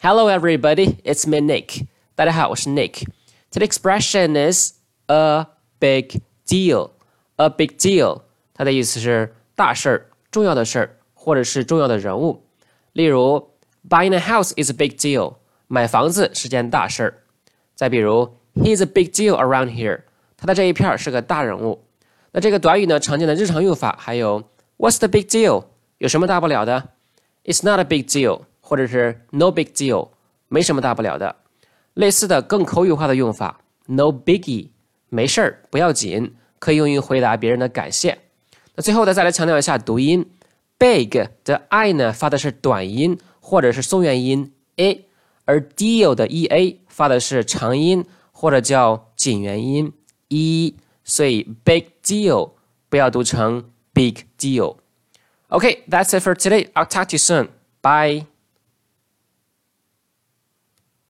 [0.00, 0.96] Hello, everybody.
[1.04, 1.86] It's me, Nick.
[2.14, 3.06] 大家好，我是 Nick.
[3.50, 4.74] Today's expression is
[5.06, 5.46] a
[5.78, 6.90] big deal.
[7.36, 8.22] A big deal.
[8.54, 12.44] 它的意思是大事儿、重要的事儿，或者是重要的人物。
[12.92, 13.50] 例如，
[13.88, 15.36] Buying a house is a big deal.
[15.68, 17.22] 买房子是件大事儿。
[17.74, 20.02] 再比如，He's a big deal around here.
[20.36, 21.84] 他在这一片是个大人物。
[22.32, 24.42] 那这个短语呢，常见的日常用法还有
[24.78, 25.64] What's the big deal？
[25.98, 26.90] 有什么大不了的？
[27.44, 30.11] It's not a big deal， 或者是 No big deal，
[30.47, 31.35] 没什么大不了的。
[31.93, 34.69] 类似的更口语化的用法，No biggie，
[35.09, 38.19] 没事儿，不要紧，可以用于回答别人的感谢。
[38.75, 40.25] 那最后呢，再来强调一下读音
[40.77, 41.09] ，big
[41.43, 45.05] 的 i 呢发的是短音或者是松元音 a，
[45.43, 49.91] 而 deal 的 e a 发的是长音或者叫紧元音
[50.29, 50.77] e。
[51.03, 52.51] 所以 big deal
[52.87, 54.77] 不要读成 big deal。
[55.49, 56.71] OK，that's it for today.
[56.71, 57.49] I'll talk to you soon.
[57.81, 58.30] Bye.